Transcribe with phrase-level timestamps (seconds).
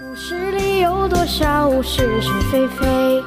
[0.00, 3.22] 故事里有多少是是非非？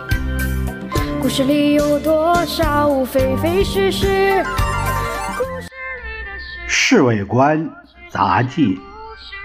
[1.22, 4.44] 故事里有多少非非是是？
[5.38, 5.70] 故事
[6.02, 6.32] 里的。
[6.68, 7.70] 《侍卫官
[8.10, 8.76] 杂技》，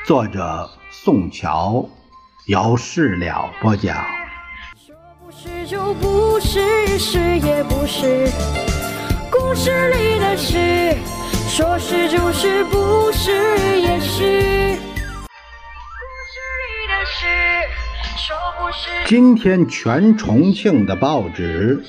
[0.06, 1.86] 作者宋乔，
[2.46, 4.02] 由事了播讲。
[4.74, 8.30] 说不是就不是，是也不是。
[9.30, 10.96] 故事里的事，
[11.50, 13.69] 说是就是，不是。
[19.06, 21.82] 今天全重庆的报纸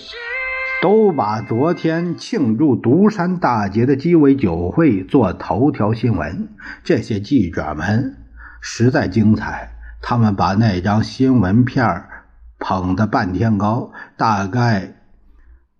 [0.81, 6.49] 都把昨天庆祝独山大捷的鸡尾酒会做头条新闻。
[6.83, 8.17] 这些记者们
[8.61, 12.05] 实在精彩，他们把那张新闻片
[12.57, 14.95] 捧得半天高，大概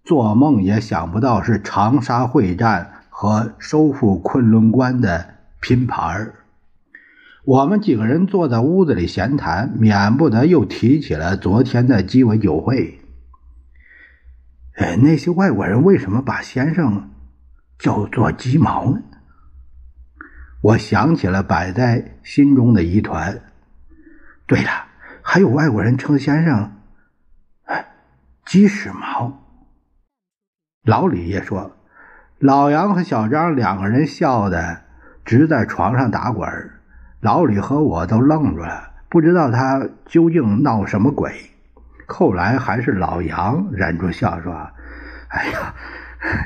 [0.03, 6.35] 做梦也想不到是长沙会战和收复昆仑关的拼盘儿。
[7.43, 12.99] 我们几个人坐在屋子里闲谈，免不得又提起了昨天的鸡尾酒会。
[14.75, 17.09] 哎，那些外国人为什么把先生
[17.79, 19.01] 叫做鸡毛呢？
[20.61, 23.41] 我想起了摆在心中的疑团。
[24.45, 24.69] 对了，
[25.23, 26.71] 还有外国人称先生，
[27.63, 27.87] 哎，
[28.45, 29.39] 鸡屎毛。
[30.83, 31.75] 老李也说，
[32.37, 34.83] 老杨和小张两个人笑的
[35.25, 36.47] 直在床上打滚。
[37.21, 41.31] 老李和我都愣住了，不知道他究竟闹什么鬼。
[42.07, 44.51] 后来还是老杨忍住笑说
[45.29, 45.75] ：“哎呀，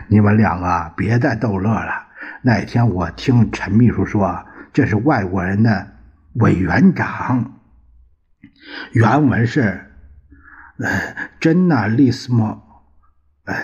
[0.09, 2.07] 你们两个别再逗乐了。
[2.41, 5.87] 那天我听陈秘书说，这是外国人的
[6.33, 7.53] 委员长。
[8.91, 9.85] 原文是，
[10.79, 12.83] 呃，真纳利斯莫，
[13.45, 13.55] 呃，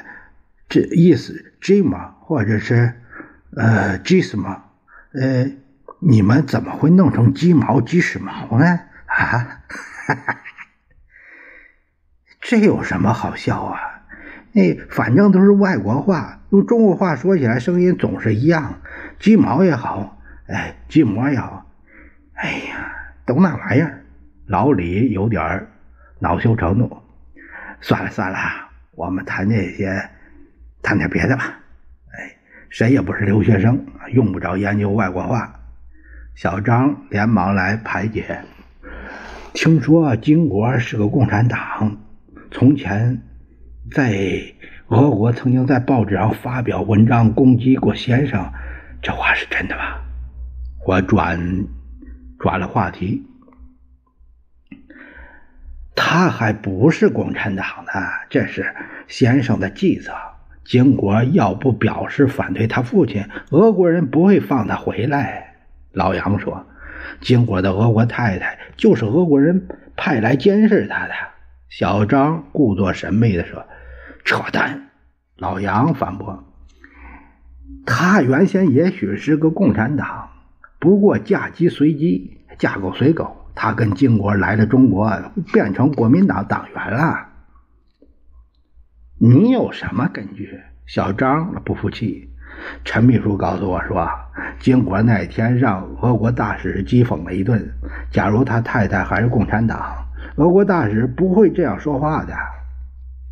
[0.70, 3.02] 这意思 Jim 或者是
[3.58, 4.46] 呃 Gism，
[5.12, 5.52] 呃。”
[6.04, 8.80] 你们怎么会弄成鸡毛鸡屎毛呢？
[9.06, 9.62] 啊，
[12.42, 13.80] 这有什么好笑啊？
[14.52, 18.82] 那反正都是外国话，用中国话说起来声音总是一样。
[19.20, 20.18] 鸡毛也好，
[20.48, 21.70] 哎，鸡毛也好，
[22.34, 22.96] 哎呀，
[23.28, 24.04] 都那玩意儿。
[24.48, 25.68] 老李有点
[26.18, 26.98] 恼羞成怒。
[27.80, 28.40] 算了算了，
[28.96, 30.10] 我们谈这些，
[30.82, 31.60] 谈点别的吧。
[32.14, 32.36] 哎，
[32.70, 35.60] 谁也不是留学生，用不着研究外国话。
[36.42, 38.42] 小张连忙来排解。
[39.54, 41.96] 听说金国是个共产党，
[42.50, 43.22] 从前
[43.92, 44.42] 在
[44.88, 48.52] 俄国曾经在报纸上发表文章攻击过先生，
[49.04, 50.02] 这话是真的吧？
[50.88, 51.68] 我转
[52.40, 53.24] 转了话题。
[55.96, 58.02] 他还不是共产党呢，
[58.32, 58.74] 这是
[59.08, 60.12] 先生的计策。
[60.66, 65.51] 金国要不表示反对他父亲，俄国人不会放他回来。
[65.92, 66.66] 老杨说
[67.22, 71.14] ：“金国的俄国太太就是俄国人派来监视他的。”
[71.70, 73.66] 小张故作神秘地说
[74.26, 74.90] ：“扯淡！”
[75.38, 76.44] 老杨反驳
[77.86, 80.30] ：“他原先也许是个共产党，
[80.80, 83.38] 不过嫁鸡随鸡，嫁狗随狗。
[83.54, 85.12] 他跟金国来了中国，
[85.52, 87.28] 变成国民党党员了。”
[89.20, 90.60] 你有什么根据？
[90.88, 92.31] 小张不服气。
[92.84, 94.08] 陈秘书告诉我说，
[94.60, 97.72] 金国那天让俄国大使讥讽了一顿。
[98.12, 99.80] 假如他太太还是共产党，
[100.36, 102.34] 俄国大使不会这样说话的。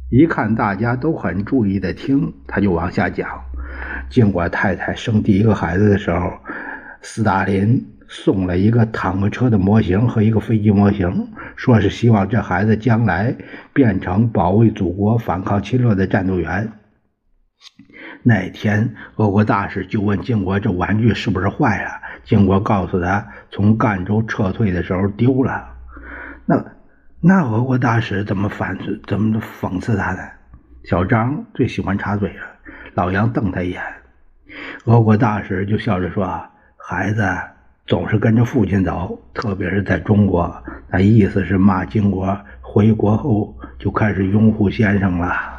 [0.09, 3.29] 一看大家都很注意的听，他就往下讲。
[4.09, 6.31] 金国太太生第一个孩子的时候，
[7.01, 13.35] 斯大林送了一个坦克车的模型和一个飞机模型，说是希望这孩子将来
[13.71, 16.67] 变成保卫祖国、反抗侵略的战斗员。
[18.21, 21.91] 那天，俄国大使就问金国：“这玩具是不是坏了？”
[22.25, 25.67] 金国告诉他：“从赣州撤退的时候丢了。”
[26.45, 26.63] 那
[27.21, 30.19] 那俄国大使怎么反怎么讽刺他呢？
[30.83, 32.45] 小张最喜欢插嘴了。
[32.93, 33.81] 老杨瞪他一眼，
[34.85, 36.41] 俄国大使就笑着说
[36.77, 37.25] ：“孩子
[37.85, 45.58] 总是跟着父亲走，特别是在中国。”那意思是骂金国回国后就开始拥护先生了。